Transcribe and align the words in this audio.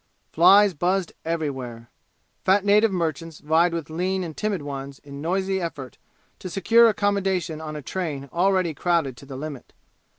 Flies 0.31 0.73
buzzed 0.73 1.13
everywhere. 1.23 1.91
Fat 2.43 2.65
native 2.65 2.91
merchants 2.91 3.37
vied 3.39 3.71
with 3.71 3.87
lean 3.91 4.23
and 4.23 4.35
timid 4.35 4.63
ones 4.63 4.97
in 5.03 5.21
noisy 5.21 5.61
effort 5.61 5.99
to 6.39 6.49
secure 6.49 6.89
accommodation 6.89 7.61
on 7.61 7.75
a 7.75 7.83
train 7.83 8.27
already 8.33 8.73
crowded 8.73 9.15
to 9.17 9.27
the 9.27 9.35
limit. 9.37 9.73